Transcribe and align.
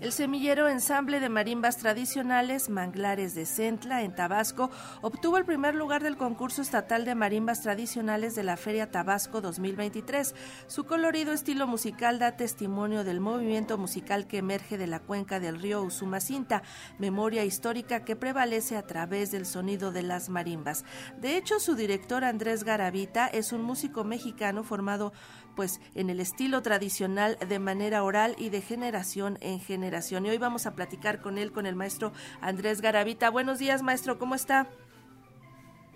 El 0.00 0.12
semillero 0.12 0.66
ensamble 0.66 1.20
de 1.20 1.28
marimbas 1.28 1.76
tradicionales 1.76 2.70
Manglares 2.70 3.34
de 3.34 3.44
Centla 3.44 4.02
en 4.02 4.14
Tabasco 4.14 4.70
obtuvo 5.02 5.36
el 5.36 5.44
primer 5.44 5.74
lugar 5.74 6.02
del 6.02 6.16
concurso 6.16 6.62
estatal 6.62 7.04
de 7.04 7.14
marimbas 7.14 7.60
tradicionales 7.60 8.34
de 8.34 8.42
la 8.42 8.56
Feria 8.56 8.90
Tabasco 8.90 9.42
2023. 9.42 10.34
Su 10.68 10.84
colorido 10.84 11.34
estilo 11.34 11.66
musical 11.66 12.18
da 12.18 12.34
testimonio 12.34 13.04
del 13.04 13.20
movimiento 13.20 13.76
musical 13.76 14.26
que 14.26 14.38
emerge 14.38 14.78
de 14.78 14.86
la 14.86 15.00
cuenca 15.00 15.38
del 15.38 15.60
río 15.60 15.82
Usumacinta, 15.82 16.62
memoria 16.98 17.44
histórica 17.44 18.02
que 18.02 18.16
prevalece 18.16 18.78
a 18.78 18.86
través 18.86 19.30
del 19.30 19.44
sonido 19.44 19.92
de 19.92 20.02
las 20.02 20.30
marimbas. 20.30 20.86
De 21.18 21.36
hecho, 21.36 21.60
su 21.60 21.74
director 21.74 22.24
Andrés 22.24 22.64
Garavita 22.64 23.26
es 23.26 23.52
un 23.52 23.60
músico 23.60 24.02
mexicano 24.04 24.64
formado 24.64 25.12
pues 25.54 25.80
en 25.94 26.10
el 26.10 26.20
estilo 26.20 26.62
tradicional 26.62 27.38
de 27.46 27.58
manera 27.58 28.02
oral 28.02 28.34
y 28.38 28.50
de 28.50 28.60
generación 28.60 29.38
en 29.40 29.60
generación. 29.60 30.26
Y 30.26 30.30
hoy 30.30 30.38
vamos 30.38 30.66
a 30.66 30.74
platicar 30.74 31.20
con 31.20 31.38
él, 31.38 31.52
con 31.52 31.66
el 31.66 31.76
maestro 31.76 32.12
Andrés 32.40 32.80
Garavita. 32.80 33.30
Buenos 33.30 33.58
días, 33.58 33.82
maestro, 33.82 34.18
¿cómo 34.18 34.34
está? 34.34 34.68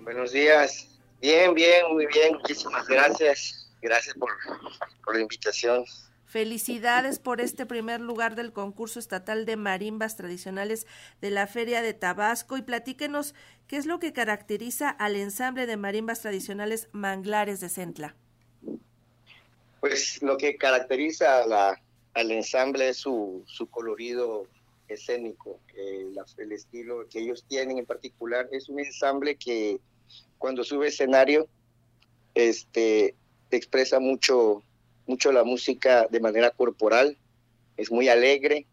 Buenos 0.02 0.32
días. 0.32 0.88
Bien, 1.20 1.54
bien, 1.54 1.92
muy 1.92 2.06
bien. 2.06 2.34
Muchísimas 2.34 2.86
gracias. 2.86 3.72
Gracias 3.80 4.14
por, 4.16 4.30
por 5.04 5.14
la 5.16 5.22
invitación. 5.22 5.84
Felicidades 6.34 7.20
por 7.20 7.40
este 7.40 7.64
primer 7.64 8.00
lugar 8.00 8.34
del 8.34 8.52
concurso 8.52 8.98
estatal 8.98 9.46
de 9.46 9.56
marimbas 9.56 10.16
tradicionales 10.16 10.84
de 11.20 11.30
la 11.30 11.46
Feria 11.46 11.80
de 11.80 11.94
Tabasco 11.94 12.56
y 12.56 12.62
platíquenos 12.62 13.34
qué 13.68 13.76
es 13.76 13.86
lo 13.86 14.00
que 14.00 14.12
caracteriza 14.12 14.90
al 14.90 15.14
ensamble 15.14 15.66
de 15.66 15.76
marimbas 15.76 16.22
tradicionales 16.22 16.88
Manglares 16.92 17.60
de 17.60 17.68
Centla. 17.68 18.16
Pues 19.84 20.22
lo 20.22 20.38
que 20.38 20.56
caracteriza 20.56 21.46
la, 21.46 21.78
al 22.14 22.30
ensamble 22.30 22.88
es 22.88 22.96
su, 22.96 23.44
su 23.46 23.68
colorido 23.68 24.46
escénico, 24.88 25.60
eh, 25.76 26.06
el 26.38 26.52
estilo 26.52 27.06
que 27.10 27.18
ellos 27.18 27.44
tienen 27.46 27.76
en 27.76 27.84
particular. 27.84 28.48
Es 28.50 28.70
un 28.70 28.80
ensamble 28.80 29.36
que 29.36 29.78
cuando 30.38 30.64
sube 30.64 30.88
escenario 30.88 31.48
este, 32.32 33.14
expresa 33.50 34.00
mucho, 34.00 34.62
mucho 35.06 35.32
la 35.32 35.44
música 35.44 36.06
de 36.10 36.20
manera 36.20 36.50
corporal, 36.50 37.18
es 37.76 37.92
muy 37.92 38.08
alegre 38.08 38.66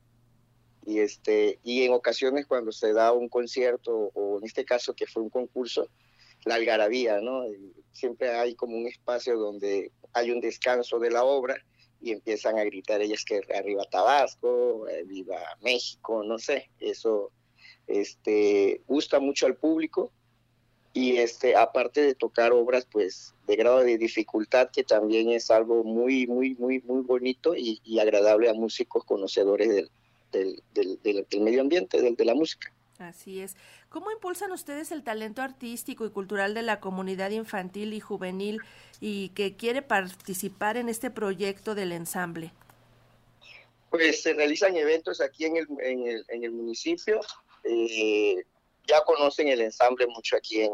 y, 0.86 1.00
este, 1.00 1.60
y 1.62 1.84
en 1.84 1.92
ocasiones 1.92 2.46
cuando 2.46 2.72
se 2.72 2.94
da 2.94 3.12
un 3.12 3.28
concierto 3.28 4.12
o 4.14 4.38
en 4.38 4.46
este 4.46 4.64
caso 4.64 4.94
que 4.94 5.08
fue 5.08 5.22
un 5.22 5.30
concurso, 5.30 5.90
la 6.46 6.56
algarabía, 6.56 7.20
¿no? 7.22 7.44
Siempre 7.92 8.32
hay 8.32 8.56
como 8.56 8.78
un 8.78 8.88
espacio 8.88 9.38
donde 9.38 9.92
hay 10.14 10.32
un 10.32 10.42
descanso 10.42 11.00
de 11.00 11.12
la 11.12 11.24
obra 11.24 11.56
y 12.02 12.12
empiezan 12.12 12.58
a 12.58 12.64
gritar 12.64 13.02
ellas 13.02 13.24
que 13.24 13.42
arriba 13.56 13.84
Tabasco, 13.90 14.86
viva 15.06 15.40
México, 15.62 16.24
no 16.24 16.40
sé, 16.40 16.70
eso 16.80 17.32
este, 17.88 18.82
gusta 18.88 19.20
mucho 19.20 19.46
al 19.46 19.56
público 19.56 20.12
y 20.94 21.18
este, 21.18 21.56
aparte 21.56 22.02
de 22.02 22.16
tocar 22.16 22.52
obras 22.52 22.86
pues 22.92 23.34
de 23.48 23.56
grado 23.56 23.80
de 23.80 23.98
dificultad 23.98 24.70
que 24.72 24.84
también 24.84 25.30
es 25.30 25.50
algo 25.50 25.84
muy, 25.84 26.28
muy, 26.28 26.56
muy, 26.56 26.82
muy 26.82 27.02
bonito 27.02 27.56
y, 27.56 27.80
agradable 28.00 28.50
a 28.50 28.54
músicos 28.54 29.06
conocedores 29.06 29.70
del, 30.32 30.64
del, 30.74 31.00
del, 31.04 31.42
medio 31.42 31.62
ambiente, 31.62 32.02
de 32.02 32.26
la 32.26 32.34
música. 32.34 32.74
Así 32.98 33.42
es. 33.42 33.56
¿Cómo 33.92 34.10
impulsan 34.10 34.54
ustedes 34.54 34.94
el 34.94 35.04
talento 35.04 35.42
artístico 35.42 36.06
y 36.06 36.12
cultural 36.12 36.54
de 36.54 36.62
la 36.62 36.80
comunidad 36.80 37.30
infantil 37.32 37.94
y 37.94 38.00
juvenil 38.00 38.62
y 39.02 39.30
que 39.30 39.58
quiere 39.58 39.82
participar 39.82 40.78
en 40.78 40.88
este 40.88 41.12
proyecto 41.12 41.76
del 41.76 41.92
ensamble? 41.92 42.54
Pues 43.90 44.22
se 44.22 44.34
realizan 44.34 44.78
eventos 44.78 45.20
aquí 45.20 45.44
en 45.44 45.58
el, 45.58 45.68
en 45.82 46.08
el, 46.08 46.26
en 46.30 46.44
el 46.46 46.52
municipio. 46.52 47.20
Eh, 47.66 48.38
ya 48.88 49.04
conocen 49.04 49.50
el 49.50 49.60
ensamble 49.60 50.08
mucho 50.08 50.38
aquí 50.38 50.62
en, 50.62 50.72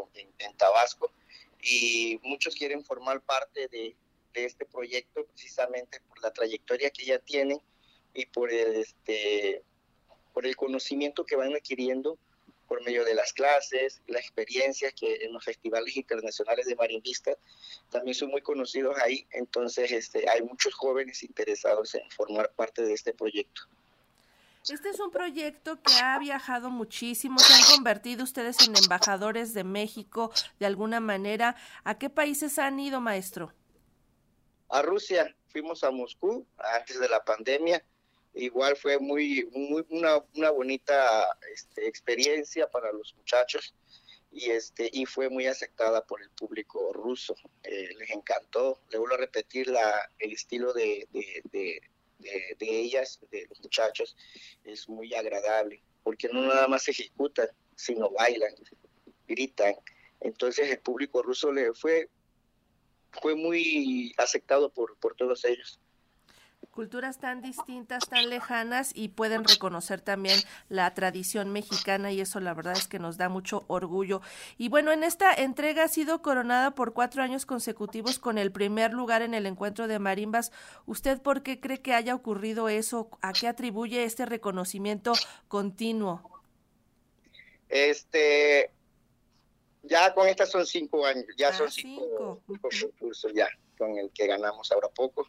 Tabasco 0.56 1.10
y 1.60 2.20
muchos 2.22 2.54
quieren 2.54 2.84
formar 2.84 3.20
parte 3.22 3.66
de, 3.66 3.96
de, 4.32 4.44
este 4.44 4.64
proyecto 4.64 5.26
precisamente 5.26 6.00
por 6.08 6.22
la 6.22 6.32
trayectoria 6.32 6.90
que 6.90 7.04
ya 7.04 7.18
tienen 7.18 7.60
y 8.14 8.26
por 8.26 8.52
el, 8.52 8.76
este, 8.76 9.64
por 10.32 10.46
el 10.46 10.54
conocimiento 10.54 11.26
que 11.26 11.34
van 11.34 11.52
adquiriendo 11.52 12.16
por 12.68 12.84
medio 12.84 13.04
de 13.04 13.14
las 13.14 13.32
clases, 13.32 14.02
la 14.06 14.18
experiencia 14.18 14.92
que 14.92 15.24
en 15.24 15.32
los 15.32 15.42
festivales 15.44 15.96
internacionales 15.96 16.66
de 16.66 16.76
marimbistas 16.76 17.36
también 17.90 18.14
son 18.14 18.30
muy 18.30 18.42
conocidos 18.42 18.96
ahí, 19.02 19.26
entonces 19.30 19.90
este, 19.90 20.28
hay 20.28 20.42
muchos 20.42 20.74
jóvenes 20.74 21.22
interesados 21.22 21.94
en 21.94 22.08
formar 22.10 22.52
parte 22.52 22.82
de 22.82 22.92
este 22.92 23.14
proyecto. 23.14 23.62
Este 24.68 24.90
es 24.90 25.00
un 25.00 25.10
proyecto 25.10 25.80
que 25.80 25.94
ha 26.02 26.18
viajado 26.18 26.68
muchísimo, 26.68 27.38
se 27.38 27.54
han 27.54 27.76
convertido 27.76 28.22
ustedes 28.22 28.60
en 28.68 28.76
embajadores 28.76 29.54
de 29.54 29.64
México 29.64 30.30
de 30.58 30.66
alguna 30.66 31.00
manera. 31.00 31.56
¿A 31.84 31.96
qué 31.96 32.10
países 32.10 32.58
han 32.58 32.78
ido, 32.78 33.00
maestro? 33.00 33.54
A 34.68 34.82
Rusia, 34.82 35.34
fuimos 35.48 35.84
a 35.84 35.90
Moscú 35.90 36.46
antes 36.58 37.00
de 37.00 37.08
la 37.08 37.24
pandemia, 37.24 37.82
igual 38.34 38.76
fue 38.76 38.98
muy, 38.98 39.48
muy 39.52 39.84
una, 39.90 40.24
una 40.34 40.50
bonita 40.50 41.26
este, 41.52 41.86
experiencia 41.86 42.68
para 42.68 42.92
los 42.92 43.14
muchachos 43.16 43.74
y 44.30 44.50
este 44.50 44.90
y 44.92 45.06
fue 45.06 45.30
muy 45.30 45.46
aceptada 45.46 46.04
por 46.04 46.22
el 46.22 46.30
público 46.30 46.92
ruso. 46.92 47.34
Eh, 47.62 47.88
les 47.98 48.10
encantó. 48.10 48.80
Le 48.90 48.98
vuelvo 48.98 49.14
a 49.14 49.18
repetir 49.18 49.68
la 49.68 50.10
el 50.18 50.32
estilo 50.32 50.72
de, 50.72 51.08
de, 51.12 51.42
de, 51.50 51.80
de, 52.58 52.80
ellas 52.80 53.20
de 53.30 53.46
los 53.48 53.60
muchachos 53.60 54.16
es 54.64 54.88
muy 54.88 55.14
agradable 55.14 55.82
porque 56.02 56.28
no 56.28 56.42
nada 56.42 56.66
más 56.68 56.88
ejecutan 56.88 57.48
sino 57.74 58.10
bailan 58.10 58.54
gritan. 59.26 59.74
Entonces 60.20 60.70
el 60.70 60.80
público 60.80 61.22
ruso 61.22 61.52
le 61.52 61.72
fue 61.74 62.10
fue 63.22 63.34
muy 63.34 64.12
aceptado 64.18 64.70
por, 64.70 64.98
por 64.98 65.14
todos 65.14 65.44
ellos 65.44 65.80
culturas 66.78 67.18
tan 67.18 67.40
distintas, 67.40 68.08
tan 68.08 68.30
lejanas 68.30 68.92
y 68.94 69.08
pueden 69.08 69.44
reconocer 69.44 70.00
también 70.00 70.38
la 70.68 70.92
tradición 70.94 71.50
mexicana 71.50 72.12
y 72.12 72.20
eso 72.20 72.38
la 72.38 72.54
verdad 72.54 72.74
es 72.74 72.86
que 72.86 72.98
nos 73.00 73.16
da 73.16 73.28
mucho 73.28 73.64
orgullo. 73.66 74.20
Y 74.58 74.68
bueno, 74.68 74.92
en 74.92 75.02
esta 75.02 75.34
entrega 75.34 75.84
ha 75.84 75.88
sido 75.88 76.22
coronada 76.22 76.76
por 76.76 76.92
cuatro 76.92 77.22
años 77.22 77.46
consecutivos 77.46 78.20
con 78.20 78.38
el 78.38 78.52
primer 78.52 78.92
lugar 78.92 79.22
en 79.22 79.34
el 79.34 79.46
encuentro 79.46 79.88
de 79.88 79.98
marimbas. 79.98 80.52
¿Usted 80.86 81.20
por 81.20 81.42
qué 81.42 81.58
cree 81.58 81.80
que 81.82 81.94
haya 81.94 82.14
ocurrido 82.14 82.68
eso? 82.68 83.10
¿A 83.22 83.32
qué 83.32 83.48
atribuye 83.48 84.04
este 84.04 84.24
reconocimiento 84.24 85.14
continuo? 85.48 86.22
Este, 87.68 88.70
ya 89.82 90.14
con 90.14 90.28
estas 90.28 90.50
son 90.50 90.64
cinco 90.64 91.04
años, 91.04 91.26
ya 91.36 91.48
ah, 91.48 91.52
son 91.54 91.70
cinco, 91.70 92.40
cinco 92.46 92.68
concursos 92.70 93.32
ya 93.34 93.48
con 93.78 93.96
el 93.96 94.10
que 94.12 94.26
ganamos 94.26 94.70
ahora 94.72 94.88
poco. 94.88 95.28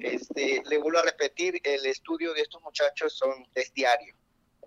este, 0.00 0.62
le 0.66 0.78
vuelvo 0.78 0.98
a 0.98 1.02
repetir, 1.02 1.60
el 1.64 1.86
estudio 1.86 2.34
de 2.34 2.42
estos 2.42 2.60
muchachos 2.62 3.14
son, 3.14 3.46
es 3.54 3.72
diario. 3.72 4.14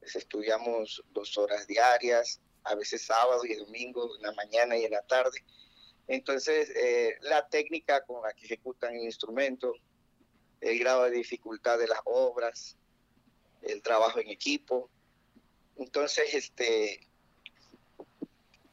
Les 0.01 0.15
estudiamos 0.15 1.03
dos 1.11 1.37
horas 1.37 1.67
diarias, 1.67 2.39
a 2.63 2.75
veces 2.75 3.05
sábado 3.05 3.45
y 3.45 3.55
domingo, 3.55 4.15
en 4.15 4.23
la 4.23 4.33
mañana 4.33 4.77
y 4.77 4.85
en 4.85 4.91
la 4.91 5.01
tarde. 5.01 5.43
Entonces, 6.07 6.71
eh, 6.75 7.17
la 7.21 7.47
técnica 7.47 8.03
con 8.05 8.23
la 8.23 8.33
que 8.33 8.45
ejecutan 8.45 8.95
el 8.95 9.03
instrumento, 9.03 9.73
el 10.61 10.79
grado 10.79 11.03
de 11.03 11.11
dificultad 11.11 11.77
de 11.77 11.87
las 11.87 11.99
obras, 12.05 12.77
el 13.61 13.81
trabajo 13.81 14.19
en 14.19 14.29
equipo. 14.29 14.89
Entonces, 15.77 16.33
este, 16.33 17.07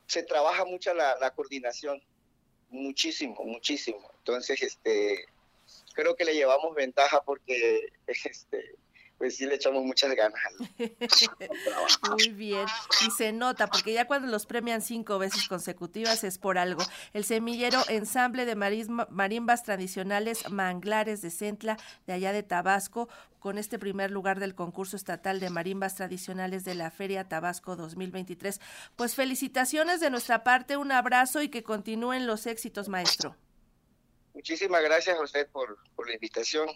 se 0.06 0.22
trabaja 0.22 0.64
mucho 0.64 0.94
la, 0.94 1.16
la 1.18 1.32
coordinación, 1.32 2.02
muchísimo, 2.68 3.36
muchísimo. 3.44 4.10
Entonces, 4.18 4.62
este, 4.62 5.26
creo 5.94 6.16
que 6.16 6.24
le 6.24 6.34
llevamos 6.34 6.74
ventaja 6.74 7.22
porque 7.22 7.88
este, 8.06 8.76
pues 9.18 9.36
sí 9.36 9.46
le 9.46 9.54
echamos 9.54 9.84
muchas 9.84 10.14
ganas. 10.14 10.40
Muy 12.10 12.28
bien, 12.30 12.66
y 13.06 13.10
se 13.10 13.32
nota, 13.32 13.66
porque 13.66 13.92
ya 13.92 14.06
cuando 14.06 14.28
los 14.28 14.46
premian 14.46 14.82
cinco 14.82 15.18
veces 15.18 15.48
consecutivas 15.48 16.22
es 16.24 16.38
por 16.38 16.58
algo. 16.58 16.82
El 17.12 17.24
semillero 17.24 17.80
ensamble 17.88 18.44
de 18.44 18.54
marimbas 18.54 19.62
tradicionales 19.62 20.50
Manglares 20.50 21.22
de 21.22 21.30
Centla, 21.30 21.76
de 22.06 22.12
allá 22.12 22.32
de 22.32 22.42
Tabasco, 22.42 23.08
con 23.38 23.58
este 23.58 23.78
primer 23.78 24.10
lugar 24.10 24.40
del 24.40 24.54
concurso 24.54 24.96
estatal 24.96 25.40
de 25.40 25.50
marimbas 25.50 25.94
tradicionales 25.94 26.64
de 26.64 26.74
la 26.74 26.90
Feria 26.90 27.28
Tabasco 27.28 27.76
2023. 27.76 28.60
Pues 28.96 29.14
felicitaciones 29.14 30.00
de 30.00 30.10
nuestra 30.10 30.44
parte, 30.44 30.76
un 30.76 30.92
abrazo 30.92 31.40
y 31.42 31.48
que 31.48 31.62
continúen 31.62 32.26
los 32.26 32.46
éxitos, 32.46 32.88
maestro. 32.88 33.36
Muchísimas 34.34 34.82
gracias 34.82 35.16
a 35.16 35.22
usted 35.22 35.48
por, 35.48 35.78
por 35.94 36.08
la 36.08 36.14
invitación. 36.14 36.68